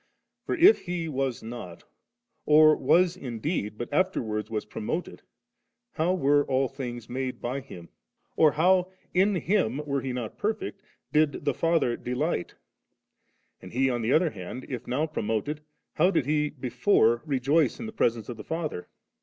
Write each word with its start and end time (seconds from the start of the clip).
For 0.47 0.55
if 0.55 0.79
He 0.87 1.07
was 1.07 1.43
not, 1.43 1.83
or 2.47 2.75
was 2.75 3.15
indeed, 3.15 3.77
but 3.77 3.87
after 3.93 4.19
wards 4.19 4.49
was 4.49 4.65
promoted, 4.65 5.21
how 5.91 6.15
were 6.15 6.43
all 6.45 6.67
things 6.67 7.07
made 7.07 7.39
by 7.39 7.59
Him, 7.59 7.87
or 8.35 8.53
how 8.53 8.91
in 9.13 9.35
Him, 9.35 9.77
were 9.85 10.01
He 10.01 10.11
not 10.11 10.39
perfect, 10.39 10.81
did 11.13 11.45
the 11.45 11.53
Father 11.53 11.95
delight«? 11.95 12.55
And 13.61 13.73
He, 13.73 13.91
on 13.91 14.01
the 14.01 14.11
other 14.11 14.31
hand, 14.31 14.65
if 14.67 14.87
now 14.87 15.05
promoted, 15.05 15.61
how 15.93 16.09
did 16.09 16.25
He 16.25 16.49
before 16.49 17.21
rejoice 17.23 17.79
in 17.79 17.85
the 17.85 17.91
presence 17.93 18.27
of 18.27 18.37
the 18.37 18.43
Father? 18.43 18.87